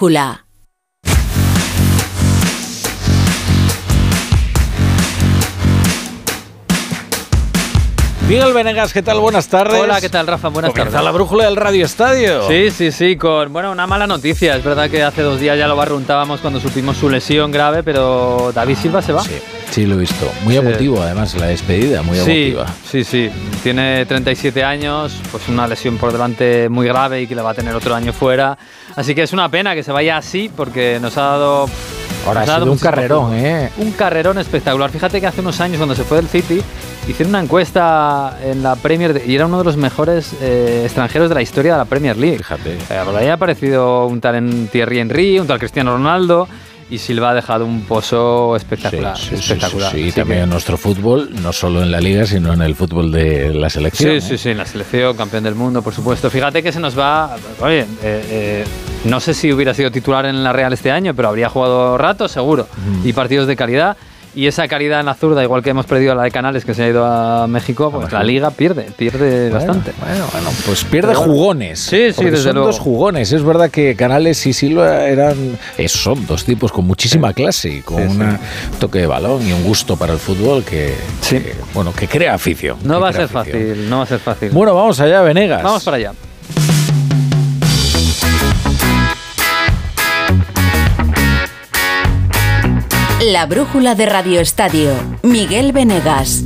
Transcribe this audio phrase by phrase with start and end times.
[0.00, 0.46] brújula.
[8.26, 9.18] Miguel Venegas, ¿qué tal?
[9.18, 9.80] Buenas tardes.
[9.80, 10.48] Hola, ¿qué tal, Rafa?
[10.48, 11.04] Buenas Comienza tardes.
[11.04, 12.46] la brújula del Radio Estadio.
[12.46, 14.54] Sí, sí, sí, con bueno, una mala noticia.
[14.54, 18.52] Es verdad que hace dos días ya lo barruntábamos cuando supimos su lesión grave, pero
[18.54, 19.22] David Silva se va.
[19.24, 19.32] Sí,
[19.70, 20.30] sí, lo he visto.
[20.44, 20.58] Muy Sí.
[20.60, 22.66] emotivo, además, la despedida, muy Sí, emotiva.
[22.88, 23.30] sí, sí.
[23.62, 27.54] Tiene 37 años, pues una lesión por delante muy grave y que le va a
[27.54, 28.56] tener otro año fuera.
[28.96, 31.68] Así que es una pena que se vaya así porque nos ha dado.
[32.26, 33.34] Ahora ha sido un carrerón.
[33.34, 33.70] ¿eh?
[33.78, 34.90] Un carrerón espectacular.
[34.90, 36.60] Fíjate que hace unos años, cuando se fue del City,
[37.08, 41.30] hicieron una encuesta en la Premier de- y era uno de los mejores eh, extranjeros
[41.30, 42.36] de la historia de la Premier League.
[42.38, 42.74] Fíjate.
[42.74, 46.46] Eh, por ahí ha aparecido un tal en Thierry Henry, un tal Cristiano Ronaldo
[46.90, 49.16] y Silva ha dejado un pozo espectacular.
[49.16, 49.92] Sí, sí, sí, espectacular.
[49.92, 52.62] sí, sí, Así también que- en nuestro fútbol, no solo en la liga, sino en
[52.62, 54.20] el fútbol de la selección.
[54.20, 54.38] Sí, sí, ¿eh?
[54.38, 56.28] sí, en la selección, campeón del mundo, por supuesto.
[56.30, 57.36] Fíjate que se nos va.
[57.60, 58.64] Oye, eh, eh,
[59.04, 62.28] no sé si hubiera sido titular en la Real este año, pero habría jugado rato,
[62.28, 62.66] seguro.
[63.04, 63.96] Y partidos de calidad.
[64.32, 66.84] Y esa calidad en la zurda, igual que hemos perdido la de Canales, que se
[66.84, 69.92] ha ido a México, pues la liga pierde, pierde Bueno, bastante.
[70.00, 71.80] Bueno, bueno, pues pierde Pero jugones.
[71.80, 72.68] Sí, sí, desde son luego.
[72.68, 73.32] dos jugones.
[73.32, 75.58] Es verdad que Canales y Silva eran.
[75.78, 78.20] eh, son dos tipos con muchísima clase y con Sí, sí.
[78.20, 78.38] un
[78.78, 80.94] toque de balón y un gusto para el fútbol que.
[81.22, 81.40] Sí.
[81.40, 82.78] que, bueno, que crea afición.
[82.84, 83.44] No va a ser afición.
[83.44, 84.50] fácil, no va a ser fácil.
[84.50, 85.62] Bueno, vamos allá, Venegas.
[85.62, 86.12] Vamos para allá.
[93.20, 94.92] La brújula de Radio Estadio.
[95.22, 96.42] Miguel Venegas.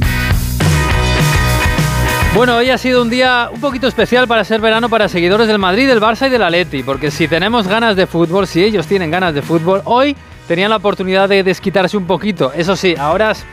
[2.34, 5.61] Bueno, hoy ha sido un día un poquito especial para ser verano para seguidores del
[5.61, 9.12] Madrid, del Barça y del Atleti, porque si tenemos ganas de fútbol, si ellos tienen
[9.12, 10.16] ganas de fútbol, hoy
[10.48, 12.53] tenían la oportunidad de desquitarse un poquito.
[12.53, 13.44] Eso sí, ahora es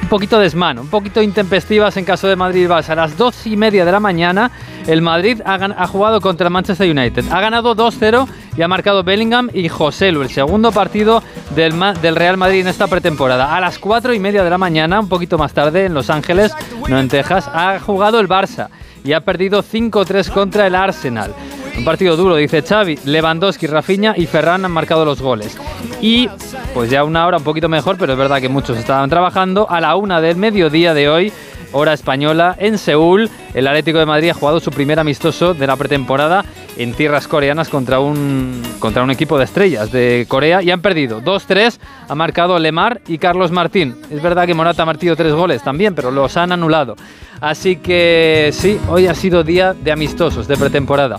[0.00, 2.90] un poquito desmano, un poquito intempestivas en caso de Madrid y Barça.
[2.90, 4.52] A las dos y media de la mañana,
[4.86, 7.24] el Madrid ha, ha jugado contra el Manchester United.
[7.32, 11.22] Ha ganado 2-0 y ha marcado Bellingham y Joselu, el segundo partido
[11.54, 13.54] del, del Real Madrid en esta pretemporada.
[13.54, 16.52] A las cuatro y media de la mañana, un poquito más tarde, en Los Ángeles,
[16.88, 18.68] no en Texas, ha jugado el Barça
[19.04, 21.32] y ha perdido 5-3 contra el Arsenal.
[21.78, 22.98] Un partido duro, dice Xavi.
[23.04, 25.56] Lewandowski, Rafinha y Ferran han marcado los goles.
[26.00, 26.28] Y
[26.74, 29.70] pues ya una hora un poquito mejor, pero es verdad que muchos estaban trabajando.
[29.70, 31.32] A la una del mediodía de hoy,
[31.72, 35.76] hora española, en Seúl, el Atlético de Madrid ha jugado su primer amistoso de la
[35.76, 36.44] pretemporada
[36.76, 41.20] en tierras coreanas contra un, contra un equipo de estrellas de Corea y han perdido
[41.22, 41.78] 2-3.
[42.08, 43.96] Ha marcado Lemar y Carlos Martín.
[44.10, 46.96] Es verdad que Morata ha marcado tres goles también, pero los han anulado.
[47.40, 51.18] Así que sí, hoy ha sido día de amistosos de pretemporada.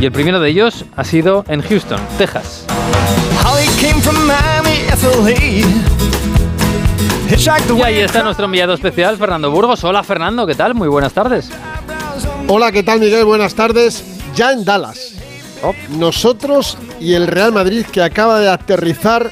[0.00, 2.66] Y el primero de ellos ha sido en Houston, Texas.
[7.42, 9.82] Y ahí está nuestro enviado especial, Fernando Burgos.
[9.84, 10.74] Hola Fernando, ¿qué tal?
[10.74, 11.48] Muy buenas tardes.
[12.48, 13.24] Hola, ¿qué tal Miguel?
[13.24, 14.04] Buenas tardes.
[14.34, 15.14] Ya en Dallas.
[15.62, 15.72] Oh.
[15.96, 19.30] Nosotros y el Real Madrid que acaba de aterrizar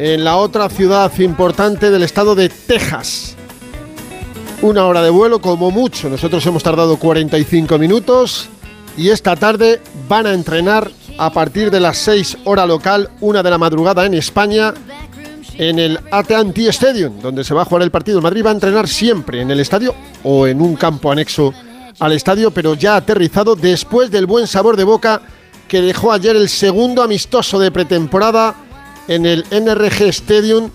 [0.00, 3.36] en la otra ciudad importante del estado de Texas.
[4.62, 6.08] Una hora de vuelo como mucho.
[6.08, 8.48] Nosotros hemos tardado 45 minutos
[8.96, 13.50] y esta tarde van a entrenar a partir de las 6 hora local, una de
[13.50, 14.74] la madrugada en España,
[15.54, 18.20] en el AT&T Stadium, donde se va a jugar el partido.
[18.20, 21.54] Madrid va a entrenar siempre en el estadio o en un campo anexo
[21.98, 25.22] al estadio, pero ya aterrizado después del buen sabor de boca
[25.68, 28.54] que dejó ayer el segundo amistoso de pretemporada
[29.08, 30.70] en el NRG Stadium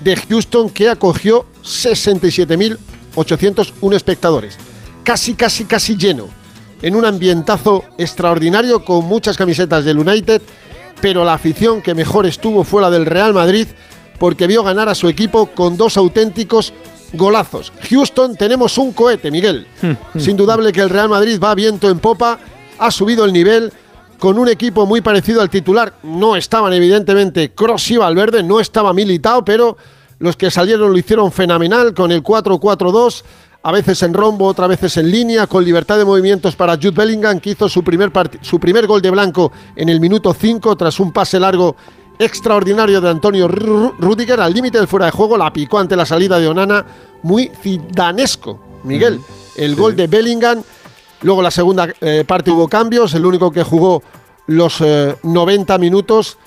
[0.00, 4.56] de Houston que acogió 67.801 espectadores.
[5.04, 6.28] Casi, casi, casi lleno.
[6.80, 10.40] En un ambientazo extraordinario con muchas camisetas del United,
[11.00, 13.68] pero la afición que mejor estuvo fue la del Real Madrid
[14.22, 16.72] porque vio ganar a su equipo con dos auténticos
[17.12, 17.72] golazos.
[17.90, 19.66] Houston, tenemos un cohete, Miguel.
[20.14, 22.38] Es indudable que el Real Madrid va viento en popa,
[22.78, 23.72] ha subido el nivel
[24.20, 25.94] con un equipo muy parecido al titular.
[26.04, 29.76] No estaban evidentemente Cross y Valverde, no estaba militado, pero
[30.20, 33.24] los que salieron lo hicieron fenomenal con el 4-4-2,
[33.64, 37.40] a veces en rombo, otras veces en línea, con libertad de movimientos para Jude Bellingham,
[37.40, 41.12] que hizo su primer, su primer gol de blanco en el minuto 5 tras un
[41.12, 41.74] pase largo
[42.18, 46.06] extraordinario de Antonio Ru- Rudiger al límite del fuera de juego, la picó ante la
[46.06, 46.84] salida de Onana,
[47.22, 49.20] muy zidanesco, Miguel.
[49.56, 50.62] El gol de Bellingham,
[51.22, 54.02] luego la segunda eh, parte hubo cambios, el único que jugó
[54.46, 56.38] los eh, 90 minutos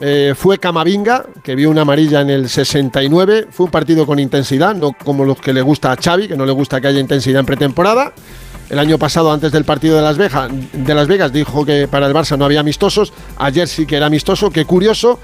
[0.00, 4.74] eh, fue Camavinga, que vio una amarilla en el 69, fue un partido con intensidad,
[4.74, 7.40] no como los que le gusta a Xavi, que no le gusta que haya intensidad
[7.40, 8.12] en pretemporada.
[8.70, 12.06] El año pasado, antes del partido de Las, Vegas, de Las Vegas, dijo que para
[12.06, 13.12] el Barça no había amistosos.
[13.38, 15.18] Ayer sí que era amistoso, qué curioso.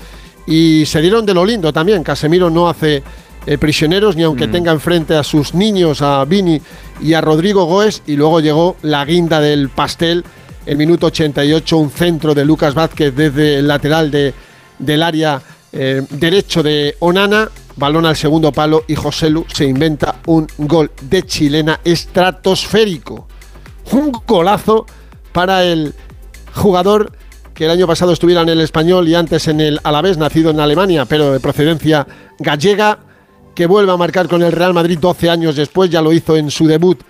[0.47, 2.03] Y se dieron de lo lindo también.
[2.03, 3.03] Casemiro no hace
[3.47, 6.61] eh, prisioneros, ni aunque tenga enfrente a sus niños, a Vini
[7.03, 8.03] y a Rodrigo Goes.
[8.07, 10.25] Y luego llegó la guinda del pastel,
[10.65, 14.33] El minuto 88, un centro de Lucas Vázquez desde el lateral de,
[14.79, 20.21] del área eh, derecho de Onana, balón al segundo palo y José Lu se inventa
[20.27, 23.27] un gol de chilena estratosférico.
[23.93, 24.87] Un golazo
[25.33, 25.95] para el
[26.55, 27.13] jugador
[27.55, 30.61] que el año pasado estuviera en el español y antes en el Alavés, nacido en
[30.61, 32.07] Alemania, pero de procedencia
[32.39, 32.99] gallega,
[33.55, 36.51] que vuelve a marcar con el Real Madrid 12 años después, ya lo hizo en
[36.51, 37.01] su debut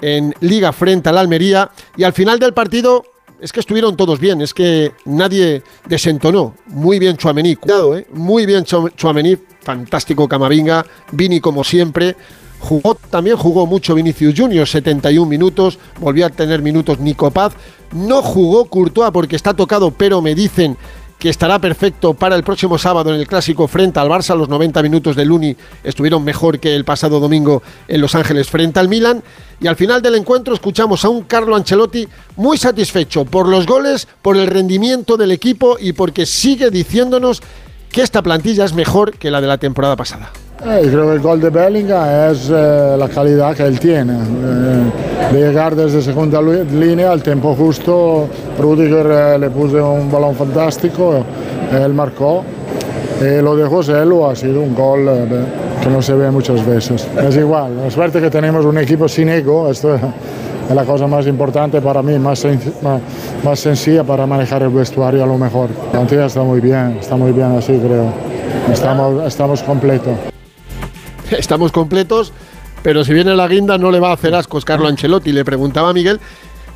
[0.00, 3.04] en Liga frente al Almería, y al final del partido
[3.40, 6.54] es que estuvieron todos bien, es que nadie desentonó.
[6.66, 8.06] Muy bien Chuamení, cuidado, ¿eh?
[8.12, 12.16] muy bien Chuamení, fantástico Camavinga, Vini como siempre,
[12.60, 17.54] Jugó, también jugó mucho Vinicius Junior, 71 minutos, volvió a tener minutos Nico Paz.
[17.92, 20.76] No jugó Courtois porque está tocado, pero me dicen
[21.20, 24.34] que estará perfecto para el próximo sábado en el clásico frente al Barça.
[24.34, 25.54] Los 90 minutos de Luni
[25.84, 29.22] estuvieron mejor que el pasado domingo en Los Ángeles frente al Milan.
[29.60, 34.08] Y al final del encuentro escuchamos a un Carlo Ancelotti muy satisfecho por los goles,
[34.22, 37.42] por el rendimiento del equipo y porque sigue diciéndonos
[37.92, 40.32] que esta plantilla es mejor que la de la temporada pasada.
[40.62, 44.12] Eh, creo que el gol de Bellingham es eh, la calidad que él tiene.
[44.12, 48.28] Eh, de llegar desde segunda línea al tiempo justo,
[48.58, 51.24] Rudiger eh, le puso un balón fantástico,
[51.72, 52.44] él marcó.
[53.22, 55.08] Y lo de José Lu ha sido un gol
[55.82, 57.08] que no se ve muchas veces.
[57.26, 60.00] Es igual, la suerte que tenemos un equipo sin ego, esto es
[60.74, 62.44] la cosa más importante para mí, más,
[62.82, 63.00] más,
[63.42, 65.70] más sencilla para manejar el vestuario a lo mejor.
[65.92, 68.12] La está muy bien, está muy bien así creo.
[68.70, 70.30] Estamos, estamos completos.
[71.38, 72.32] estamos completos,
[72.82, 75.32] pero si viene la guinda no le va a hacer ascos Carlo Ancelotti.
[75.32, 76.20] Le preguntaba a Miguel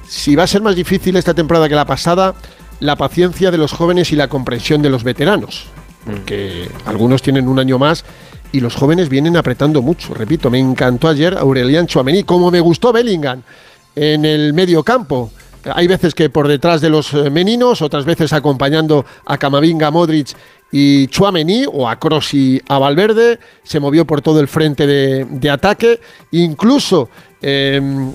[0.07, 2.35] si va a ser más difícil esta temporada que la pasada
[2.81, 5.67] la paciencia de los jóvenes y la comprensión de los veteranos,
[6.05, 8.05] porque algunos tienen un año más
[8.53, 10.13] y los jóvenes vienen apretando mucho.
[10.13, 13.43] Repito, me encantó ayer Aurelian Chouameni, como me gustó Bellingham
[13.95, 15.31] en el medio campo.
[15.73, 20.37] Hay veces que por detrás de los eh, meninos, otras veces acompañando a Camavinga, Modric
[20.77, 25.49] y Chuamení o a Kroos y a Valverde, se movió por todo el frente de,
[25.49, 26.01] ataque,
[26.33, 27.09] incluso
[27.41, 28.13] em,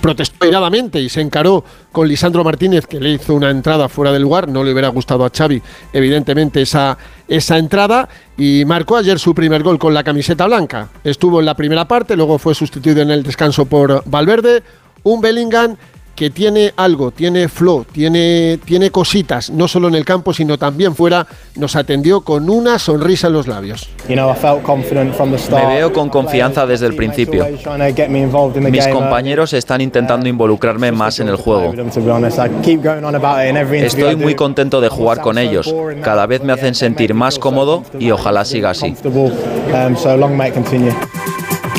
[0.00, 4.22] protestó iradamente y se encaró con Lisandro Martínez, que le hizo una entrada fuera del
[4.22, 6.98] lugar, no le hubiera gustado a Xavi, evidentemente, esa,
[7.28, 10.88] esa entrada, y marcó ayer su primer gol con la camiseta blanca.
[11.04, 14.64] Estuvo en la primera parte, luego fue sustituido en el descanso por Valverde,
[15.04, 15.76] un Bellingham
[16.14, 20.94] que tiene algo, tiene flow, tiene, tiene cositas, no solo en el campo, sino también
[20.94, 21.26] fuera,
[21.56, 23.88] nos atendió con una sonrisa en los labios.
[24.08, 24.16] Me
[25.76, 27.46] veo con confianza desde el principio.
[28.70, 31.72] Mis compañeros están intentando involucrarme más en el juego.
[33.72, 35.74] Estoy muy contento de jugar con ellos.
[36.02, 38.94] Cada vez me hacen sentir más cómodo y ojalá siga así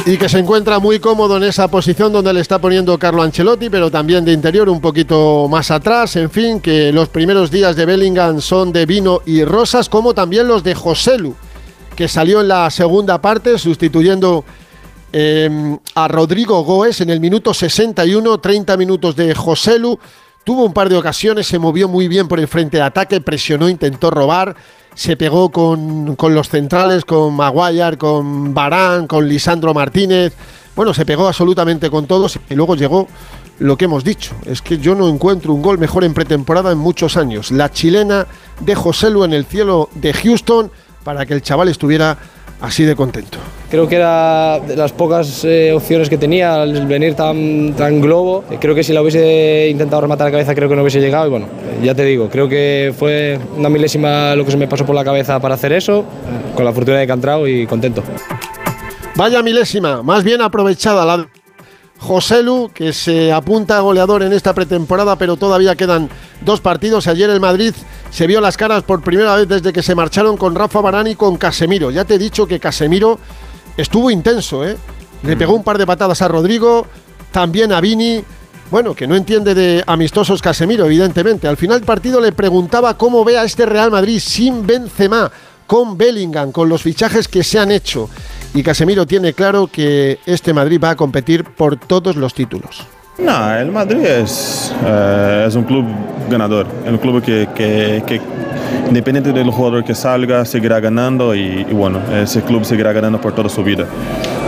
[0.06, 3.70] y que se encuentra muy cómodo en esa posición donde le está poniendo Carlo Ancelotti,
[3.70, 6.18] pero también de interior un poquito más atrás.
[6.18, 10.48] En fin, que los primeros días de Bellingham son de vino y rosas, como también
[10.48, 11.34] los de Joselu,
[11.96, 14.44] que salió en la segunda parte sustituyendo
[15.14, 19.98] em, a Rodrigo Goes en el minuto 61, 30 minutos de Joselu.
[20.44, 23.70] Tuvo un par de ocasiones, se movió muy bien por el frente de ataque, presionó,
[23.70, 24.54] intentó robar
[24.96, 30.34] se pegó con, los centrales, con Maguire, con Barán, con Lisandro Martínez.
[30.76, 33.08] Bueno, se pegó absolutamente con todos y luego llegó
[33.60, 34.36] lo que hemos dicho.
[34.46, 37.52] Es que yo no encuentro un gol mejor en pretemporada en muchos años.
[37.52, 38.28] La chilena
[38.60, 40.72] de José Lu en el cielo de Houston
[41.04, 42.18] para que el chaval estuviera
[42.62, 43.38] así de contento.
[43.70, 48.44] Creo que era de las pocas eh, opciones que tenía al venir tan, tan globo.
[48.60, 51.28] Creo que si la hubiese intentado rematar la cabeza, creo que no hubiese llegado.
[51.28, 51.48] Y bueno,
[51.84, 55.04] ya te digo, creo que fue una milésima lo que se me pasó por la
[55.04, 56.06] cabeza para hacer eso,
[56.56, 58.04] con la fortuna de que entrado y contento.
[59.16, 61.28] Vaya milésima, más bien aprovechada la
[62.04, 66.10] Joselu, que se apunta a goleador en esta pretemporada, pero todavía quedan
[66.42, 67.08] dos partidos.
[67.08, 67.74] Ayer el Madrid
[68.12, 71.16] se vio las caras por primera vez desde que se marcharon con Rafa Barán y
[71.16, 71.92] con Casemiro.
[71.92, 73.20] Ya te he dicho que Casemiro
[73.78, 74.78] estuvo intenso, ¿eh?
[75.24, 76.86] Le pegó un par de patadas a Rodrigo,
[77.32, 78.22] también a Vini.
[78.70, 81.48] Bueno, que no entiende de amistosos Casemiro, evidentemente.
[81.48, 85.32] Al final del partido le preguntaba cómo ve a este Real Madrid sin Benzema,
[85.74, 88.08] con Bellingham, con los fichajes que se han hecho.
[88.54, 92.86] Y Casemiro tiene claro que este Madrid va a competir por todos los títulos.
[93.18, 95.88] No, el Madrid es, eh, un club
[96.30, 98.22] ganador, es un club que, que, que,
[98.88, 103.50] independiente del jugador que salga, seguirá ganando y, bueno, ese club seguirá ganando por toda
[103.50, 103.88] su vida.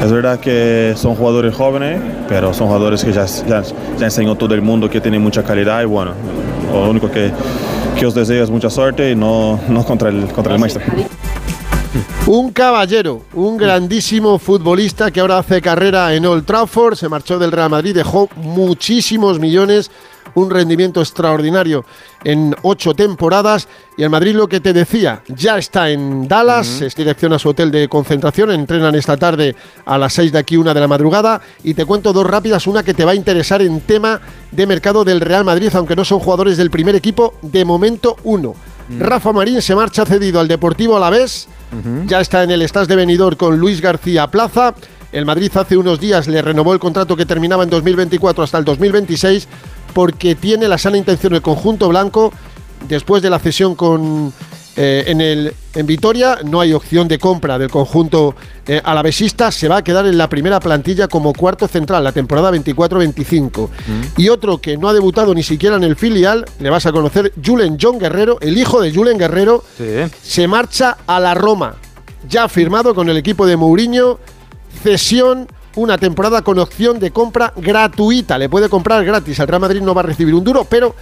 [0.03, 3.63] Es verdad que son jugadores jóvenes, pero son jugadores que ya, ya,
[3.97, 6.11] ya enseñó todo el mundo que tienen mucha calidad y bueno,
[6.71, 7.31] lo único que,
[7.95, 10.83] que os deseo es mucha suerte y no, no contra, el, contra el maestro.
[12.27, 17.51] Un caballero, un grandísimo futbolista que ahora hace carrera en Old Trafford, se marchó del
[17.51, 19.91] Real Madrid, dejó muchísimos millones
[20.33, 21.85] un rendimiento extraordinario
[22.23, 23.67] en ocho temporadas.
[23.97, 27.49] Y el Madrid, lo que te decía, ya está en Dallas, es dirección a su
[27.49, 29.55] hotel de concentración, entrenan esta tarde
[29.85, 31.41] a las seis de aquí, una de la madrugada.
[31.63, 34.19] Y te cuento dos rápidas, una que te va a interesar en tema
[34.51, 38.55] de mercado del Real Madrid, aunque no son jugadores del primer equipo, de momento uno.
[38.99, 41.47] Rafa Marín se marcha cedido al Deportivo Alavés,
[42.05, 44.75] ya está en el Estás de Benidorm con Luis García Plaza.
[45.11, 48.65] El Madrid hace unos días le renovó el contrato que terminaba en 2024 hasta el
[48.65, 49.47] 2026
[49.95, 52.33] porque tiene la sana intención el conjunto blanco.
[52.89, 54.33] Después de la cesión con
[54.75, 58.35] eh, en, el, en Vitoria no hay opción de compra del conjunto
[58.67, 62.51] eh, alavesista, se va a quedar en la primera plantilla como cuarto central la temporada
[62.51, 63.69] 24-25.
[64.17, 67.31] Y otro que no ha debutado ni siquiera en el filial, le vas a conocer,
[67.43, 69.63] Julen John Guerrero, el hijo de Julen Guerrero,
[70.21, 71.75] se marcha a la Roma,
[72.27, 74.19] ya firmado con el equipo de Mourinho,
[74.83, 78.37] cesión una temporada con opción de compra gratuita.
[78.37, 79.39] Le puede comprar gratis.
[79.39, 80.95] El Real Madrid no va a recibir un duro, pero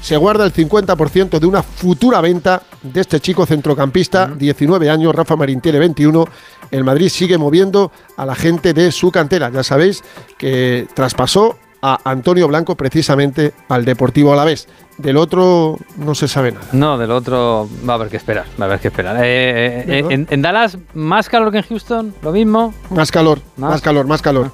[0.00, 5.36] se guarda el 50% de una futura venta de este chico centrocampista, 19 años, Rafa
[5.36, 6.26] Marín tiene 21.
[6.70, 9.50] El Madrid sigue moviendo a la gente de su cantera.
[9.50, 10.04] Ya sabéis
[10.38, 14.66] que traspasó a Antonio Blanco precisamente al Deportivo Alavés.
[14.98, 16.66] Del otro no se sabe nada.
[16.72, 19.16] No, del otro va a haber que esperar, va a haber que esperar.
[19.20, 22.14] Eh, eh, en, en Dallas, ¿más calor que en Houston?
[22.22, 22.72] ¿Lo mismo?
[22.90, 24.50] Más calor, más, calor, más calor.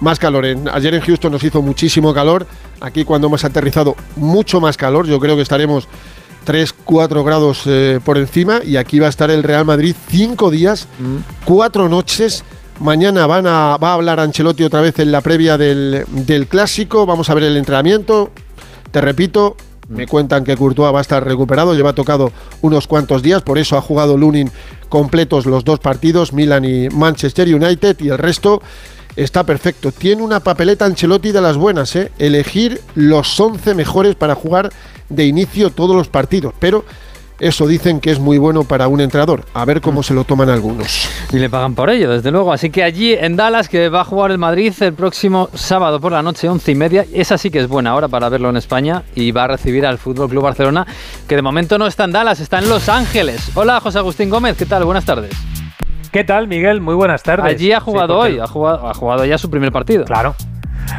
[0.00, 0.44] Más calor.
[0.46, 2.46] En- ayer en Houston nos hizo muchísimo calor.
[2.80, 5.06] Aquí cuando hemos aterrizado, mucho más calor.
[5.06, 5.88] Yo creo que estaremos
[6.44, 8.60] 3, 4 grados eh, por encima.
[8.64, 10.86] Y aquí va a estar el Real Madrid 5 días,
[11.44, 12.44] 4 noches.
[12.80, 17.06] Mañana van a, va a hablar Ancelotti otra vez en la previa del, del clásico.
[17.06, 18.30] Vamos a ver el entrenamiento.
[18.92, 19.56] Te repito,
[19.88, 22.30] me cuentan que Courtois va a estar recuperado, lleva tocado
[22.62, 24.50] unos cuantos días, por eso ha jugado Lunin
[24.88, 28.62] completos los dos partidos, Milan y Manchester United, y el resto
[29.16, 29.90] está perfecto.
[29.90, 32.12] Tiene una papeleta Ancelotti de las buenas, ¿eh?
[32.18, 34.70] elegir los 11 mejores para jugar
[35.08, 36.84] de inicio todos los partidos, pero
[37.40, 39.44] eso dicen que es muy bueno para un entrenador.
[39.54, 41.08] A ver cómo se lo toman algunos.
[41.32, 42.52] Y le pagan por ello, desde luego.
[42.52, 46.12] Así que allí en Dallas, que va a jugar el Madrid el próximo sábado por
[46.12, 47.04] la noche, once y media.
[47.12, 49.02] Esa sí que es buena hora para verlo en España.
[49.14, 50.86] Y va a recibir al Fútbol Club Barcelona,
[51.26, 53.50] que de momento no está en Dallas, está en Los Ángeles.
[53.54, 54.84] Hola, José Agustín Gómez, ¿qué tal?
[54.84, 55.32] Buenas tardes.
[56.10, 56.80] ¿Qué tal, Miguel?
[56.80, 57.44] Muy buenas tardes.
[57.44, 60.04] Allí ha jugado Sí, hoy, ha jugado, ha jugado ya su primer partido.
[60.04, 60.34] Claro.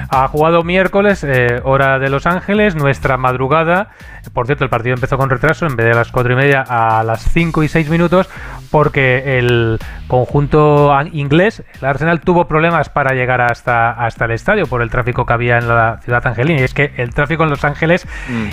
[0.10, 3.89] Ha jugado miércoles, eh, hora de Los Ángeles, nuestra madrugada.
[4.34, 7.03] Por cierto, el partido empezó con retraso, en vez de las 4 y media a
[7.03, 8.29] las 5 y 6 minutos,
[8.72, 14.82] porque el conjunto inglés, el Arsenal, tuvo problemas para llegar hasta, hasta el estadio por
[14.82, 16.62] el tráfico que había en la ciudad angelina.
[16.62, 18.08] Y es que el tráfico en Los Ángeles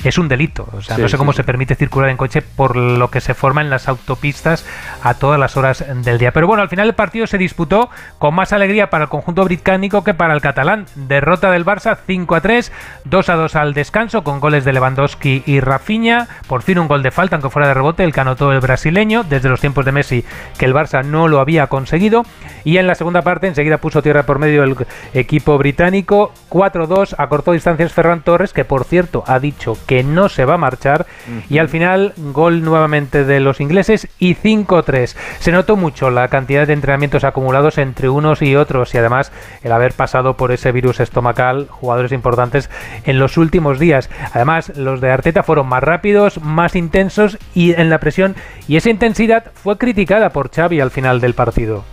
[0.04, 0.68] es un delito.
[0.72, 1.38] O sea, Sí, no sé cómo sí.
[1.38, 4.66] se permite circular en coche por lo que se forma en las autopistas
[5.02, 6.32] a todas las horas del día.
[6.32, 10.04] Pero bueno, al final el partido se disputó con más alegría para el conjunto británico
[10.04, 10.86] que para el catalán.
[10.94, 12.72] Derrota del Barça 5 a 3,
[13.04, 16.28] 2 a 2 al descanso con goles de Lewandowski y Rafinha.
[16.48, 19.24] Por fin un gol de falta, aunque fuera de rebote, el que anotó el brasileño
[19.24, 22.22] desde los tiempos de Messi que el Barça no lo había conseguido.
[22.64, 24.76] Y en la segunda parte enseguida puso tierra por medio el
[25.14, 26.32] equipo británico.
[26.50, 30.58] 4-2 acortó distancias Ferran Torres, que por cierto ha dicho que no se va a
[30.58, 31.06] marchar.
[31.48, 35.14] Y al final, gol nuevamente de los ingleses y 5-3.
[35.38, 39.32] Se notó mucho la cantidad de entrenamientos acumulados entre unos y otros y además
[39.62, 42.70] el haber pasado por ese virus estomacal jugadores importantes
[43.04, 44.10] en los últimos días.
[44.32, 48.34] Además, los de Arteta fueron más rápidos, más intensos y en la presión
[48.68, 49.95] y esa intensidad fue criticada
[50.32, 51.84] por Xavi al final del partido.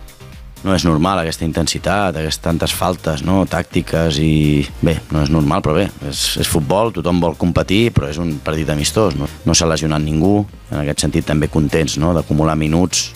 [0.64, 3.42] No és normal aquesta intensitat, aquestes tantes faltes no?
[3.44, 8.08] tàctiques i bé, no és normal, però bé, és, és futbol, tothom vol competir, però
[8.08, 12.14] és un partit amistós, no, no s'ha lesionat ningú, en aquest sentit també contents no?
[12.16, 13.10] d'acumular minuts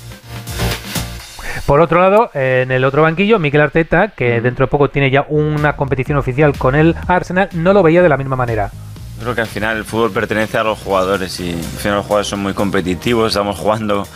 [1.68, 5.26] Por otro lado, en el otro banquillo, Mikel Arteta, que dentro de poco tiene ya
[5.28, 8.70] una competición oficial con el Arsenal, no lo veía de la misma manera.
[9.20, 12.28] Creo que al final el fútbol pertenece a los jugadores y al final los jugadores
[12.28, 14.06] son muy competitivos, estamos jugando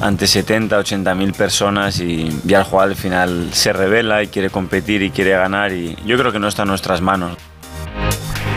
[0.00, 4.50] ante 70, 80 mil personas y ya el jugador al final se revela y quiere
[4.50, 7.36] competir y quiere ganar y yo creo que no está en nuestras manos.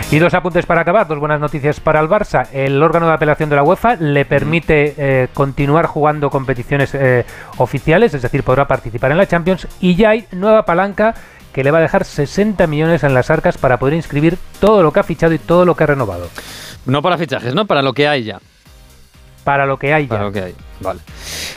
[0.10, 2.48] Y dos apuntes para acabar, dos buenas noticias para el Barça.
[2.54, 7.26] El órgano de apelación de la UEFA le permite eh, continuar jugando competiciones eh,
[7.58, 9.68] oficiales, es decir, podrá participar en la Champions.
[9.82, 11.14] Y ya hay nueva palanca
[11.58, 14.94] que le va a dejar 60 millones en las arcas para poder inscribir todo lo
[14.94, 16.30] que ha fichado y todo lo que ha renovado.
[16.86, 17.66] No para fichajes, ¿no?
[17.66, 18.40] Para lo que hay ya.
[19.44, 20.10] Para lo que hay ya.
[20.10, 21.00] Para lo que hay, vale.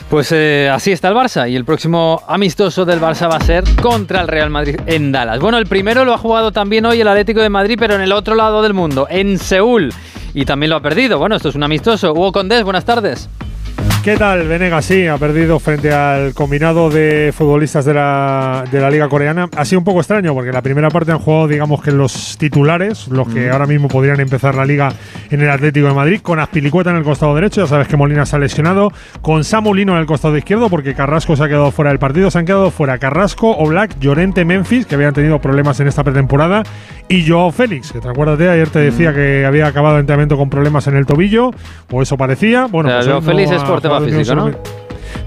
[0.09, 3.63] Pues eh, así está el Barça y el próximo amistoso del Barça va a ser
[3.79, 5.39] contra el Real Madrid en Dallas.
[5.39, 8.11] Bueno, el primero lo ha jugado también hoy el Atlético de Madrid, pero en el
[8.11, 9.93] otro lado del mundo, en Seúl.
[10.33, 11.19] Y también lo ha perdido.
[11.19, 12.11] Bueno, esto es un amistoso.
[12.11, 13.29] Hugo Condés, buenas tardes.
[14.03, 14.85] ¿Qué tal, Venegas?
[14.85, 19.47] Sí, ha perdido frente al combinado de futbolistas de la, de la Liga Coreana.
[19.55, 22.35] Ha sido un poco extraño porque en la primera parte han jugado, digamos que los
[22.39, 23.51] titulares, los que Mm.
[23.51, 24.91] ahora mismo podrían empezar la Liga
[25.29, 28.25] en el Atlético de Madrid, con Azpilicueta en el costado derecho, ya sabes que Molina
[28.25, 28.91] se ha lesionado,
[29.21, 32.31] con Samulino en el costado izquierdo porque Carrasco se ha quedado fuera del partido.
[32.31, 36.63] Se han quedado fuera Carrasco, Oblak, Llorente, Memphis, que habían tenido problemas en esta pretemporada,
[37.11, 40.49] y Joao Félix, que te acuerdas, ayer te decía que había acabado el entrenamiento con
[40.49, 41.51] problemas en el tobillo,
[41.91, 42.67] o eso parecía.
[42.67, 44.51] Bueno, O sea, pues Joao Félix es por tema físico, ¿no?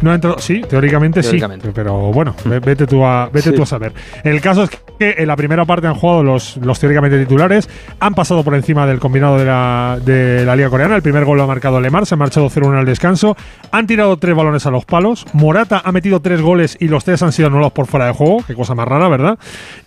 [0.01, 1.67] No ha entrado, sí, teóricamente, Teóricamente.
[1.69, 3.57] sí, pero bueno, ve- vete tú a vete Sí.
[3.57, 3.93] tú a saber.
[4.23, 7.69] El caso es que en la primera parte han jugado los, los teóricamente titulares,
[8.01, 11.37] han pasado por encima del combinado de la, de la Liga Coreana, el primer gol
[11.39, 13.37] lo ha marcado Lemar, se ha marchado 0-1 al descanso,
[13.73, 17.23] han tirado tres balones a los palos, Morata ha metido tres goles y los tres
[17.23, 19.39] han sido anulados por fuera de juego, qué cosa más rara, ¿verdad?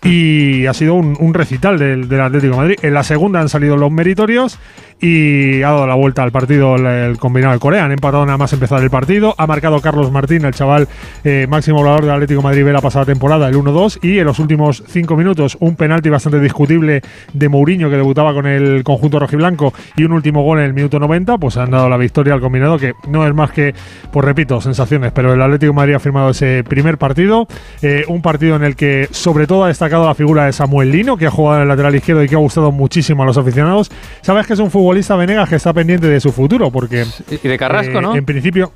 [0.02, 2.76] Y ha sido un, un recital del, del Atlético de Madrid.
[2.82, 4.58] En la segunda han salido los meritorios
[5.00, 7.84] y ha dado la vuelta al partido el, combinado de Corea.
[7.84, 9.34] Han empatado nada más empezar el partido.
[9.38, 10.88] Ha marcado Carlos Martín, el chaval
[11.24, 13.98] eh, máximo volador del Atlético Madrid de la pasada temporada, el 1-2.
[14.02, 17.02] Y en los últimos cinco minutos, un penalti bastante discutible
[17.32, 20.98] de Mourinho que debutaba con el conjunto rojiblanco y un último gol en el minuto
[20.98, 21.38] 90.
[21.38, 23.74] Pues han dado la victoria al combinado, que no es más que,
[24.12, 25.12] pues repito, sensaciones.
[25.12, 27.46] Pero el Atlético Madrid ha firmado ese primer partido.
[27.82, 31.16] eh, un partido en el que, sobre todo, ha destacado la figura de Samuel Lino,
[31.16, 33.90] que ha jugado en el lateral izquierdo y que ha gustado muchísimo a los aficionados.
[34.22, 37.04] Sabes que es un futbolista Venegas que está pendiente de su futuro, porque.
[37.30, 38.16] Y de Carrasco, eh, ¿no?
[38.16, 38.72] En principio.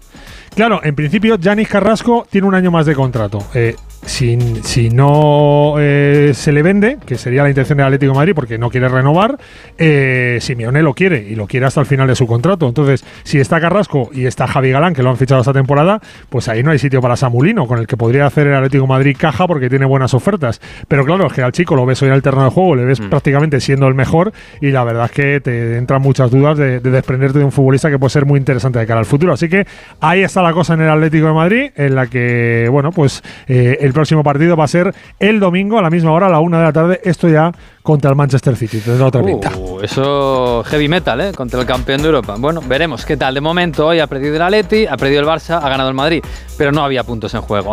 [0.55, 3.39] Claro, en principio, Yanis Carrasco tiene un año más de contrato.
[3.55, 8.19] Eh, si, si no eh, se le vende, que sería la intención del Atlético de
[8.19, 9.39] Madrid porque no quiere renovar,
[9.79, 12.67] eh, Simeone lo quiere y lo quiere hasta el final de su contrato.
[12.69, 16.49] Entonces, si está Carrasco y está Javi Galán, que lo han fichado esta temporada, pues
[16.49, 19.17] ahí no hay sitio para Samulino, con el que podría hacer el Atlético de Madrid
[19.19, 20.61] caja porque tiene buenas ofertas.
[20.89, 22.85] Pero claro, es que al chico lo ves hoy en el terreno de juego, le
[22.85, 26.81] ves prácticamente siendo el mejor y la verdad es que te entran muchas dudas de,
[26.81, 29.33] de desprenderte de un futbolista que puede ser muy interesante de cara al futuro.
[29.33, 29.67] Así que
[30.01, 33.79] ahí está la cosa en el Atlético de Madrid, en la que, bueno, pues eh,
[33.81, 36.59] el próximo partido va a ser el domingo a la misma hora, a la una
[36.59, 37.01] de la tarde.
[37.05, 38.79] Esto ya contra el Manchester City.
[38.79, 39.51] Tendrá otra pinta.
[39.57, 41.33] Uh, eso heavy metal, ¿eh?
[41.33, 42.37] Contra el campeón de Europa.
[42.39, 43.35] Bueno, veremos qué tal.
[43.35, 46.23] De momento, hoy ha perdido el Atleti, ha perdido el Barça, ha ganado el Madrid,
[46.57, 47.73] pero no había puntos en juego.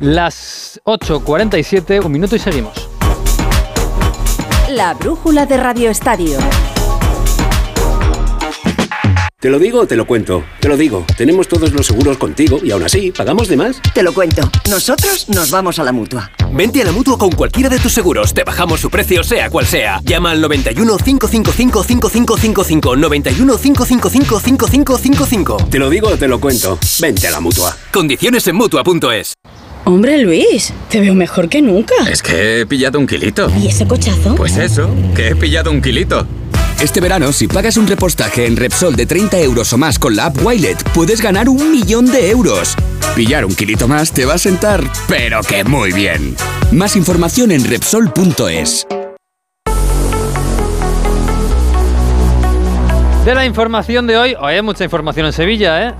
[0.00, 2.88] Las 8.47, un minuto y seguimos.
[4.70, 6.38] La brújula de Radio Estadio.
[9.40, 10.44] ¿Te lo digo o te lo cuento?
[10.60, 11.06] Te lo digo.
[11.16, 13.80] Tenemos todos los seguros contigo y aún así, ¿pagamos de más?
[13.94, 14.42] Te lo cuento.
[14.68, 16.30] Nosotros nos vamos a la mutua.
[16.52, 18.34] Vente a la mutua con cualquiera de tus seguros.
[18.34, 19.98] Te bajamos su precio, sea cual sea.
[20.04, 22.96] Llama al 91 555 5555.
[22.96, 25.56] 91 555 5555.
[25.70, 26.78] Te lo digo o te lo cuento.
[27.00, 27.74] Vente a la mutua.
[27.90, 29.32] Condiciones en mutua.es.
[29.86, 31.94] Hombre, Luis, te veo mejor que nunca.
[32.12, 33.50] Es que he pillado un kilito.
[33.58, 34.34] ¿Y ese cochazo?
[34.34, 36.26] Pues eso, que he pillado un kilito.
[36.80, 40.26] Este verano, si pagas un repostaje en Repsol de 30 euros o más con la
[40.26, 42.74] app Wilet, puedes ganar un millón de euros.
[43.14, 46.34] Pillar un kilito más te va a sentar, pero que muy bien.
[46.72, 48.86] Más información en Repsol.es.
[53.26, 55.94] De la información de hoy, hoy hay mucha información en Sevilla, ¿eh?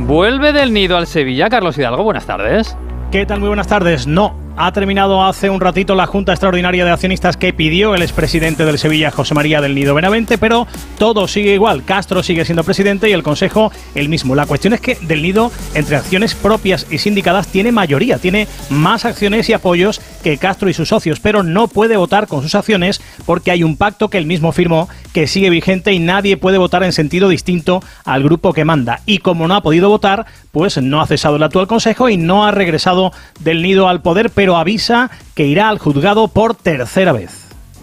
[0.00, 2.76] Vuelve del nido al Sevilla, Carlos Hidalgo, buenas tardes.
[3.12, 3.38] ¿Qué tal?
[3.38, 4.08] Muy buenas tardes.
[4.08, 8.64] No, ha terminado hace un ratito la Junta Extraordinaria de Accionistas que pidió el expresidente
[8.64, 10.66] del Sevilla, José María del Nido Benavente, pero
[10.98, 11.84] todo sigue igual.
[11.84, 14.34] Castro sigue siendo presidente y el Consejo el mismo.
[14.34, 19.04] La cuestión es que del Nido, entre acciones propias y sindicadas, tiene mayoría, tiene más
[19.04, 23.02] acciones y apoyos que Castro y sus socios, pero no puede votar con sus acciones
[23.26, 26.82] porque hay un pacto que él mismo firmó que sigue vigente y nadie puede votar
[26.84, 29.00] en sentido distinto al grupo que manda.
[29.06, 32.46] Y como no ha podido votar, pues no ha cesado el actual Consejo y no
[32.46, 37.30] ha regresado del Nido al poder, pero avisa que irá al juzgado por tercera vez.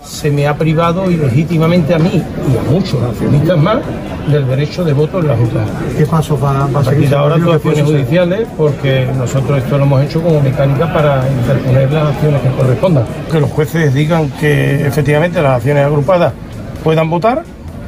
[0.03, 2.11] se me ha privado ilegítimamente a mí
[2.51, 3.77] y a muchos accionistas más
[4.31, 5.63] del derecho de voto en la Junta.
[5.97, 7.05] ¿Qué paso va, va a seguir?
[7.05, 8.01] Aquí ahora ¿Qué actuaciones puede suceder?
[8.01, 13.05] judiciales porque nosotros esto lo hemos hecho como mecánica para interponer las acciones que correspondan.
[13.31, 16.33] Que los jueces digan que efectivamente las acciones agrupadas
[16.83, 17.43] puedan votar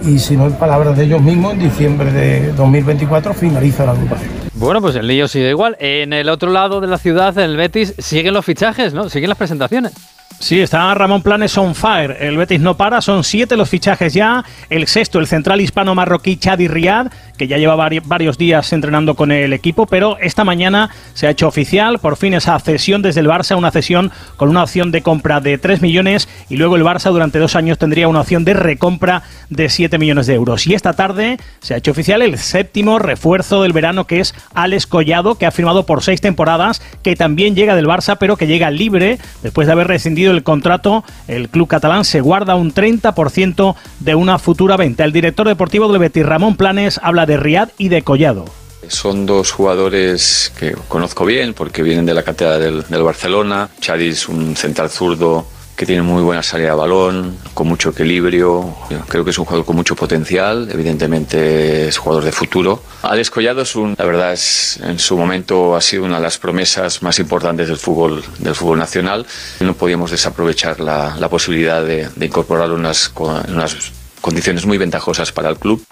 [0.06, 4.43] y si no en palabras de ellos mismos en diciembre de 2024 finaliza la agrupación.
[4.56, 5.76] Bueno, pues el lío sigue igual.
[5.80, 9.10] En el otro lado de la ciudad, el Betis, siguen los fichajes, ¿no?
[9.10, 9.94] Siguen las presentaciones.
[10.40, 12.18] Sí, está Ramón Planes on fire.
[12.20, 14.44] El Betis no para, son siete los fichajes ya.
[14.70, 19.16] El sexto, el central hispano marroquí Chadi Riad, que ya lleva vari- varios días entrenando
[19.16, 23.22] con el equipo, pero esta mañana se ha hecho oficial por fin esa cesión desde
[23.22, 26.84] el Barça, una cesión con una opción de compra de 3 millones y luego el
[26.84, 30.68] Barça durante dos años tendría una opción de recompra de 7 millones de euros.
[30.68, 34.88] Y esta tarde se ha hecho oficial el séptimo refuerzo del verano que es Alex
[34.88, 38.70] Collado, que ha firmado por seis temporadas, que también llega del Barça, pero que llega
[38.72, 41.04] libre después de haber rescindido el contrato.
[41.28, 45.04] El club catalán se guarda un 30% de una futura venta.
[45.04, 48.46] El director deportivo del Betis, Ramón Planes, habla de Riad y de Collado.
[48.88, 53.70] Son dos jugadores que conozco bien porque vienen de la cátedra del, Barcelona.
[53.82, 58.76] Es un central zurdo que tiene muy buena salida de balón, con mucho equilibrio.
[59.08, 60.70] Creo que es un jugador con mucho potencial.
[60.72, 62.84] Evidentemente es jugador de futuro.
[63.02, 66.38] Alex Collado es un, la verdad es, en su momento ha sido una de las
[66.38, 69.26] promesas más importantes del fútbol, del fútbol nacional.
[69.62, 73.12] No podíamos desaprovechar la, la posibilidad de, de incorporarlo en unas,
[73.48, 73.76] en unas
[74.22, 75.84] condiciones muy ventajosas para el club.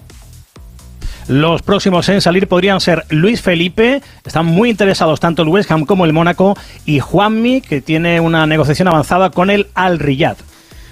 [1.28, 5.86] Los próximos en salir podrían ser Luis Felipe, están muy interesados tanto el West Ham
[5.86, 10.38] como el Mónaco, y Juanmi, que tiene una negociación avanzada con el Al Riyad.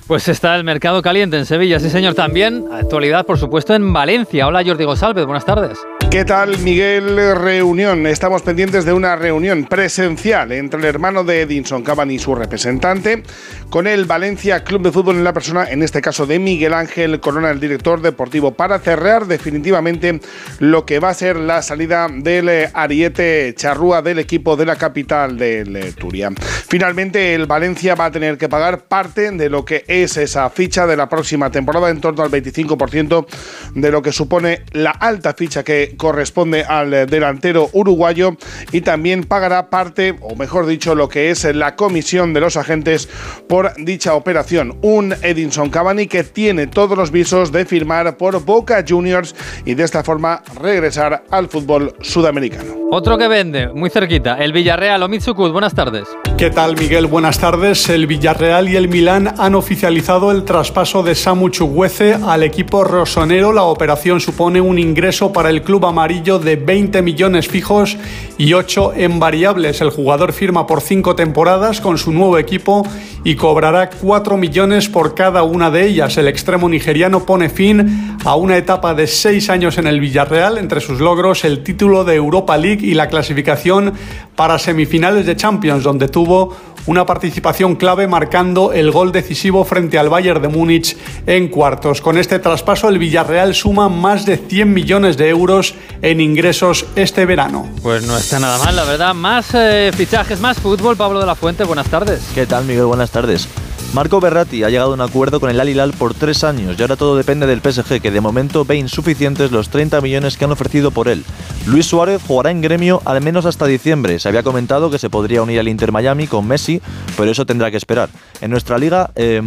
[0.07, 2.65] Pues está el mercado caliente en Sevilla, sí señor, también.
[2.71, 4.47] Actualidad, por supuesto, en Valencia.
[4.47, 5.77] Hola Jordi González, buenas tardes.
[6.11, 7.35] ¿Qué tal, Miguel?
[7.35, 8.07] Reunión.
[8.07, 13.21] Estamos pendientes de una reunión presencial entre el hermano de Edinson Cavani y su representante
[13.69, 17.19] con el Valencia Club de Fútbol en la persona, en este caso de Miguel Ángel
[17.19, 20.19] Corona, el director deportivo, para cerrar definitivamente
[20.57, 24.77] lo que va a ser la salida del eh, Ariete Charrúa del equipo de la
[24.77, 26.31] capital del eh, Turia.
[26.67, 30.87] Finalmente, el Valencia va a tener que pagar parte de lo que es esa ficha
[30.87, 33.27] de la próxima temporada, en torno al 25%
[33.75, 38.38] de lo que supone la alta ficha que corresponde al eh, delantero uruguayo
[38.71, 43.07] y también pagará parte, o mejor dicho, lo que es la comisión de los agentes
[43.47, 44.79] por dicha operación.
[44.81, 49.35] Un Edinson Cavani que tiene todos los visos de firmar por Boca Juniors
[49.65, 52.79] y de esta forma regresar al fútbol sudamericano.
[52.91, 55.51] Otro que vende, muy cerquita, el Villarreal o Mitsukud.
[55.51, 56.07] Buenas tardes.
[56.38, 57.05] ¿Qué tal, Miguel?
[57.05, 57.89] Buenas tardes.
[57.89, 63.51] El Villarreal y el Milán han oficializado el traspaso de Samu Chuguece al equipo rosonero.
[63.51, 67.97] La operación supone un ingreso para el club amarillo de 20 millones fijos
[68.38, 69.82] y 8 en variables.
[69.82, 72.88] El jugador firma por 5 temporadas con su nuevo equipo
[73.23, 76.17] y cobrará 4 millones por cada una de ellas.
[76.17, 80.80] El extremo nigeriano pone fin a una etapa de 6 años en el Villarreal, entre
[80.80, 83.93] sus logros el título de Europa League y la clasificación
[84.36, 86.56] para semifinales de Champions, donde tuvo
[86.89, 90.97] una participación clave marcando el gol decisivo frente al Bayern de Múnich
[91.28, 92.02] en cuartos.
[92.02, 97.28] Con este traspaso el Villarreal suma más de 100 millones de euros en ingresos este
[97.28, 97.69] verano.
[97.84, 99.13] Pues no está nada mal, la verdad.
[99.13, 100.97] Más eh, fichajes, más fútbol.
[100.97, 102.21] Pablo de la Fuente, buenas tardes.
[102.34, 102.86] ¿Qué tal, Miguel?
[102.86, 103.47] Buenas tardes.
[103.93, 106.82] Marco Berratti ha llegado a un acuerdo con el Al Hilal por tres años y
[106.82, 110.52] ahora todo depende del PSG, que de momento ve insuficientes los 30 millones que han
[110.52, 111.25] ofrecido por él.
[111.65, 114.19] Luis Suárez jugará en gremio al menos hasta diciembre.
[114.19, 116.82] Se había comentado que se podría unir al Inter Miami con Messi,
[117.17, 118.10] pero eso tendrá que esperar.
[118.41, 119.41] En nuestra liga, eh,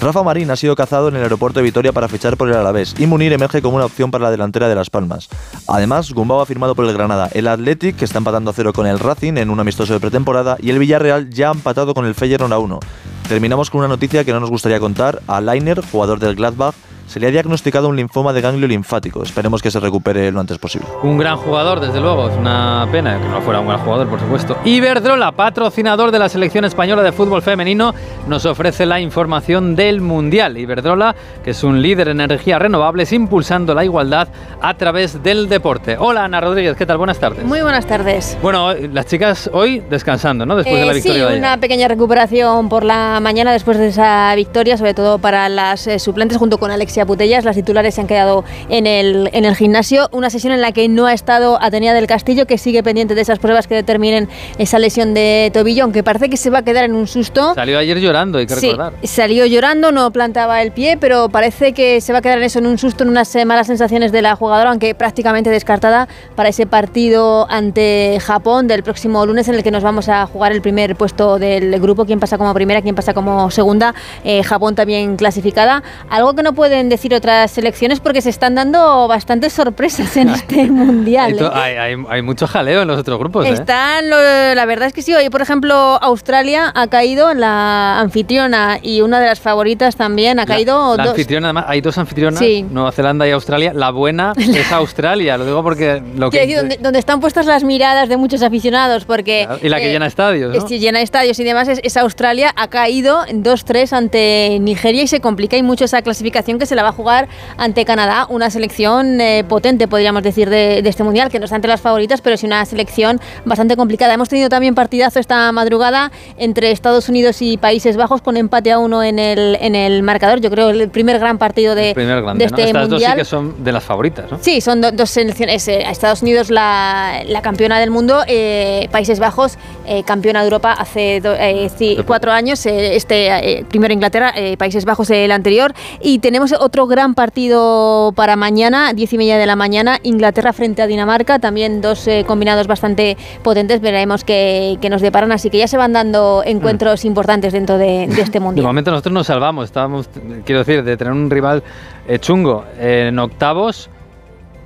[0.00, 2.94] Rafa Marín ha sido cazado en el aeropuerto de Vitoria para fichar por el Alavés
[2.98, 5.28] y Munir emerge como una opción para la delantera de Las Palmas.
[5.68, 8.86] Además, Gumbau ha firmado por el Granada, el Athletic, que está empatando a cero con
[8.86, 12.14] el Racing en un amistoso de pretemporada, y el Villarreal ya ha empatado con el
[12.14, 12.80] Feyenoord a 1.
[13.28, 15.20] Terminamos con una noticia que no nos gustaría contar.
[15.26, 16.74] A Leiner, jugador del Gladbach,
[17.08, 19.22] se le ha diagnosticado un linfoma de ganglio linfático.
[19.22, 20.86] Esperemos que se recupere lo antes posible.
[21.02, 22.28] Un gran jugador, desde luego.
[22.28, 24.56] Es una pena que no fuera un gran jugador, por supuesto.
[24.64, 27.94] Iberdrola, patrocinador de la selección española de fútbol femenino,
[28.26, 30.58] nos ofrece la información del Mundial.
[30.58, 34.28] Iberdrola, que es un líder en energías renovables, impulsando la igualdad
[34.60, 35.96] a través del deporte.
[35.98, 36.98] Hola, Ana Rodríguez, ¿qué tal?
[36.98, 37.44] Buenas tardes.
[37.44, 38.36] Muy buenas tardes.
[38.42, 40.56] Bueno, las chicas hoy descansando, ¿no?
[40.56, 43.88] Después de la Eh, victoria sí, de una pequeña recuperación por la mañana después de
[43.88, 47.44] esa victoria, sobre todo para las eh, suplentes junto con Alexia Putellas.
[47.44, 50.08] Las titulares se han quedado en el, en el gimnasio.
[50.12, 53.20] Una sesión en la que no ha estado Atenea del Castillo, que sigue pendiente de
[53.22, 56.84] esas pruebas que determinen esa lesión de tobillo, aunque parece que se va a quedar
[56.84, 57.54] en un susto.
[57.54, 58.92] Salió ayer llorando, hay que Sí, recordar.
[59.04, 62.58] salió llorando, no plantaba el pie, pero parece que se va a quedar en eso,
[62.58, 66.48] en un susto, en unas eh, malas sensaciones de la jugadora, aunque prácticamente descartada para
[66.48, 70.60] ese partido ante Japón del próximo lunes, en el que nos vamos a jugar el
[70.62, 75.16] primer puesto del grupo, quién pasa como primera, quién pasa como segunda, Eh, Japón también
[75.16, 75.82] clasificada.
[76.10, 80.66] Algo que no pueden decir otras selecciones porque se están dando bastantes sorpresas en este
[80.70, 81.38] mundial.
[81.38, 81.50] ¿eh?
[81.52, 83.50] hay- hay- hay mucho jaleo en los otros grupos, ¿eh?
[83.50, 88.78] Están, lo- la verdad es que sí, hoy por ejemplo Australia ha caído, la anfitriona
[88.82, 91.10] y una de las favoritas también ha caído La dos.
[91.12, 92.64] anfitriona, además, hay dos anfitrionas, Sí.
[92.70, 93.72] Nueva Zelanda y Australia.
[93.74, 96.40] La buena es Australia, lo digo porque lo que...
[96.40, 99.48] decir, donde, donde están puestas las miradas de muchos aficionados, porque...
[99.62, 100.68] Y la que eh, llena estadios, ¿no?
[100.68, 105.06] Sí, llena estadios y demás, es, es Australia, ha caído en 2-3 ante Nigeria y
[105.08, 108.50] se complica y mucho esa clasificación que se la va a jugar ante Canadá, una
[108.50, 112.20] selección eh, potente, podríamos decir, de, de este mundial, que no está entre las favoritas,
[112.20, 114.14] pero sí una selección bastante complicada.
[114.14, 118.78] Hemos tenido también partidazo esta madrugada entre Estados Unidos y Países Bajos con empate a
[118.78, 120.40] uno en el, en el marcador.
[120.40, 122.56] Yo creo el primer gran partido de, grande, de ¿no?
[122.56, 122.88] este Estas mundial.
[122.88, 124.38] dos sí que son de las favoritas, ¿no?
[124.40, 125.66] Sí, son do- dos selecciones.
[125.68, 130.72] eh, Estados Unidos la, la campeona del mundo, eh, Países Bajos eh, campeona de Europa
[130.72, 132.64] hace do- eh, sí, cuatro años.
[132.66, 135.72] eh, este primero Inglaterra, Países Bajos el anterior.
[136.00, 140.52] Y tenemos otro otro gran partido para mañana, 10 y media de la mañana, Inglaterra
[140.52, 145.48] frente a Dinamarca, también dos eh, combinados bastante potentes, veremos que, que, nos deparan, así
[145.48, 147.08] que ya se van dando encuentros mm.
[147.08, 148.64] importantes dentro de, de este mundial.
[148.64, 150.10] De momento nosotros nos salvamos, estábamos,
[150.44, 151.62] quiero decir, de tener un rival
[152.06, 153.88] eh, chungo en octavos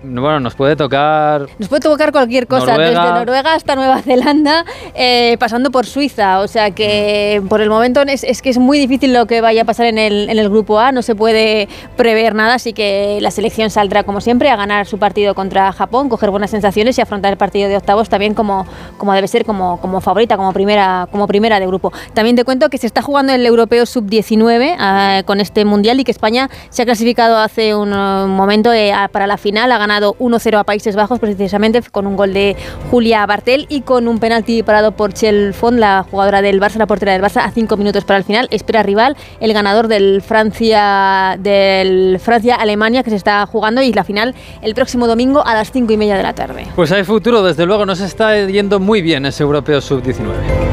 [0.02, 1.46] bueno, nos puede tocar.
[1.58, 6.40] Nos puede tocar cualquier cosa, desde Noruega hasta Nueva Zelanda, eh, pasando por Suiza.
[6.40, 9.64] O sea que por el momento es, que es muy difícil lo que vaya a
[9.64, 13.30] pasar en el, en el grupo A, no se puede prever nada, así que la
[13.30, 17.32] selección saldrá como siempre a ganar su partido contra Japón, coger buenas sensaciones y afrontar
[17.32, 18.66] el partido de octavos también como,
[18.98, 21.92] como debe ser, como, como favorita, como primera, como primera de grupo.
[22.14, 26.04] También te cuento que se está jugando el europeo sub-19 ah, con este mundial y
[26.04, 30.59] que España se ha clasificado hace un, momento eh, para la final, ha ganado 1-0
[30.59, 32.57] a Países Bajos precisamente con un gol de
[32.90, 36.87] Julia Bartel y con un penalti parado por Chel Font, la jugadora del Barça, la
[36.87, 38.48] portera del Barça, a 5 minutos para el final.
[38.50, 44.05] Espera rival el ganador del Francia del Francia Alemania que se está jugando y la
[44.05, 46.66] final el próximo domingo a las 5 y media de la tarde.
[46.74, 50.72] Pues hay futuro, desde luego, nos está yendo muy bien ese europeo sub-19.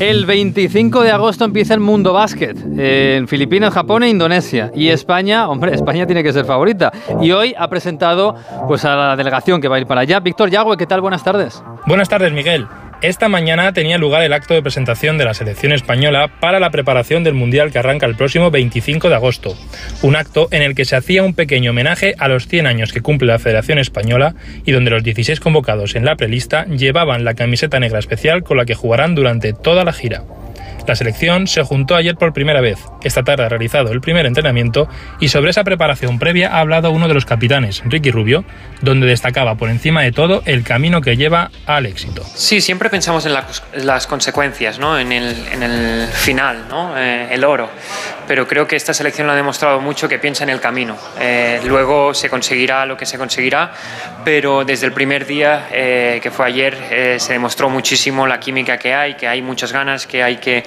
[0.00, 4.70] El 25 de agosto empieza el Mundo Básquet en Filipinas, Japón e Indonesia.
[4.72, 6.92] Y España, hombre, España tiene que ser favorita.
[7.20, 8.36] Y hoy ha presentado
[8.68, 10.20] pues, a la delegación que va a ir para allá.
[10.20, 11.00] Víctor Yagüe, ¿qué tal?
[11.00, 11.62] Buenas tardes.
[11.86, 12.68] Buenas tardes, Miguel.
[13.00, 17.22] Esta mañana tenía lugar el acto de presentación de la selección española para la preparación
[17.22, 19.56] del Mundial que arranca el próximo 25 de agosto.
[20.02, 23.00] Un acto en el que se hacía un pequeño homenaje a los 100 años que
[23.00, 24.34] cumple la Federación Española
[24.64, 28.64] y donde los 16 convocados en la prelista llevaban la camiseta negra especial con la
[28.64, 30.24] que jugarán durante toda la gira.
[30.88, 32.78] La selección se juntó ayer por primera vez.
[33.02, 34.88] Esta tarde ha realizado el primer entrenamiento
[35.20, 38.42] y sobre esa preparación previa ha hablado uno de los capitanes, Ricky Rubio,
[38.80, 42.22] donde destacaba por encima de todo el camino que lleva al éxito.
[42.34, 43.34] Sí, siempre pensamos en
[43.84, 44.98] las consecuencias, ¿no?
[44.98, 46.96] en, el, final, ¿no?
[46.96, 47.68] Eh, el oro.
[48.28, 50.96] Pero creo que esta selección lo ha demostrado mucho que piensa en el camino.
[51.18, 53.72] Eh, luego se conseguirá lo que se conseguirá,
[54.24, 58.94] pero desde el primer día, eh, que fue ayer, se demostró muchísimo la química que
[58.94, 60.62] hay, que hay muchas ganas, que hay que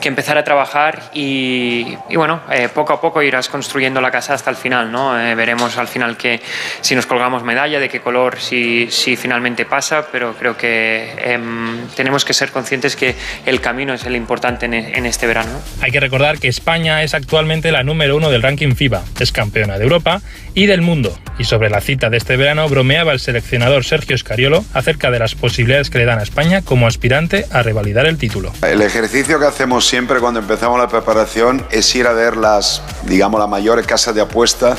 [0.00, 4.50] que empezar a trabajar y, bueno, eh, poco a poco irás construyendo la casa hasta
[4.50, 5.18] el final, ¿no?
[5.18, 6.40] Eh, veremos al final que
[6.80, 11.88] si nos colgamos medalla, de qué color, si, si finalmente pasa, pero creo que em,
[11.94, 15.60] tenemos que ser conscientes que el camino es el importante en, este verano.
[15.80, 19.78] Hay que recordar que España es actualmente la número uno del ranking FIBA, es campeona
[19.78, 20.20] de Europa
[20.54, 21.16] y del mundo.
[21.38, 25.34] Y sobre la cita de este verano bromeaba el seleccionador Sergio Scariolo acerca de las
[25.34, 28.52] posibilidades que le dan a España como aspirante a revalidar el título.
[28.62, 33.38] El ejercicio que hacemos siempre cuando empezamos la preparación es ir a ver las, digamos,
[33.40, 34.76] las mayores casas de apuesta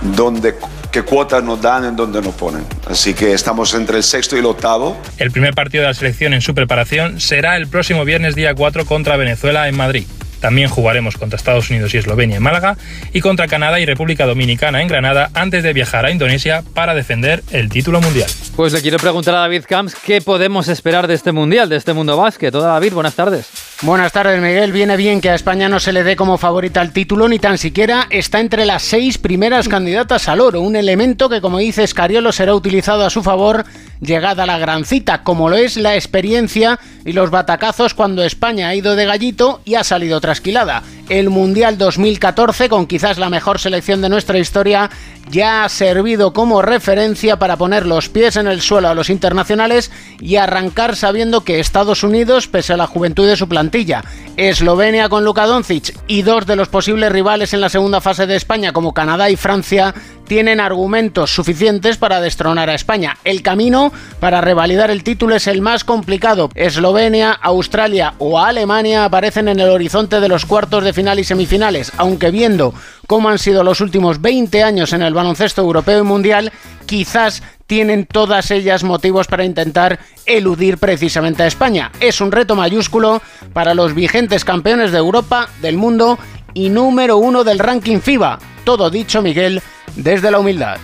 [0.00, 0.54] donde
[0.92, 2.64] qué cuotas nos dan en donde nos ponen.
[2.86, 5.00] Así que estamos entre el sexto y el octavo.
[5.18, 8.84] El primer partido de la selección en su preparación será el próximo viernes día 4
[8.84, 10.06] contra Venezuela en Madrid.
[10.42, 12.76] También jugaremos contra Estados Unidos y Eslovenia en Málaga
[13.12, 17.44] y contra Canadá y República Dominicana en Granada antes de viajar a Indonesia para defender
[17.52, 18.28] el título mundial.
[18.56, 21.92] Pues le quiero preguntar a David Camps qué podemos esperar de este mundial, de este
[21.92, 22.54] mundo básquet.
[22.54, 23.71] Hola David, buenas tardes.
[23.82, 24.70] Buenas tardes, Miguel.
[24.70, 27.58] Viene bien que a España no se le dé como favorita al título, ni tan
[27.58, 30.60] siquiera está entre las seis primeras candidatas al oro.
[30.60, 33.64] Un elemento que, como dice Scariolo, será utilizado a su favor
[34.00, 38.74] llegada la gran cita, como lo es la experiencia y los batacazos cuando España ha
[38.76, 40.84] ido de gallito y ha salido trasquilada.
[41.08, 44.88] El Mundial 2014, con quizás la mejor selección de nuestra historia,
[45.30, 49.90] ya ha servido como referencia para poner los pies en el suelo a los internacionales
[50.20, 54.04] y arrancar sabiendo que Estados Unidos, pese a la juventud de su plantilla,
[54.36, 58.36] Eslovenia con Luka Doncic y dos de los posibles rivales en la segunda fase de
[58.36, 59.94] España como Canadá y Francia
[60.26, 63.18] tienen argumentos suficientes para destronar a España.
[63.24, 66.50] El camino para revalidar el título es el más complicado.
[66.54, 71.92] Eslovenia, Australia o Alemania aparecen en el horizonte de los cuartos de final y semifinales,
[71.96, 72.74] aunque viendo
[73.06, 76.52] cómo han sido los últimos 20 años en el baloncesto europeo y mundial,
[76.86, 81.90] quizás tienen todas ellas motivos para intentar eludir precisamente a España.
[82.00, 86.18] Es un reto mayúsculo para los vigentes campeones de Europa, del mundo
[86.54, 88.38] y número uno del ranking FIBA.
[88.64, 89.60] Todo dicho, Miguel,
[89.96, 90.76] desde la humildad.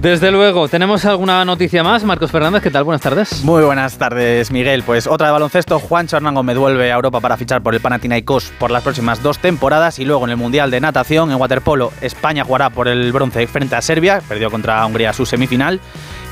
[0.00, 2.04] Desde luego, ¿tenemos alguna noticia más?
[2.04, 2.84] Marcos Fernández, ¿qué tal?
[2.84, 3.42] Buenas tardes.
[3.44, 4.82] Muy buenas tardes, Miguel.
[4.82, 8.52] Pues otra de baloncesto, Juan Hernán me devuelve a Europa para fichar por el Panathinaikos
[8.58, 12.44] por las próximas dos temporadas y luego en el Mundial de Natación, en waterpolo, España
[12.44, 15.80] jugará por el bronce frente a Serbia, perdió contra Hungría su semifinal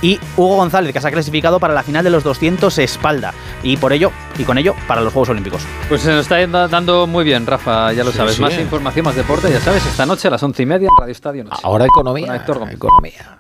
[0.03, 3.33] y Hugo González, que se ha clasificado para la final de los 200 espalda.
[3.63, 5.63] Y por ello, y con ello, para los Juegos Olímpicos.
[5.89, 8.35] Pues se nos está dando muy bien, Rafa, ya lo Sí, sabes.
[8.37, 8.43] sí.
[8.43, 11.13] Más información, más deporte, ya sabes, esta noche a las once y media en Radio
[11.13, 11.61] Estadio Noche.
[11.63, 12.27] Ahora economía.
[12.27, 12.75] Con Héctor Gómez.
[12.75, 13.39] Economía.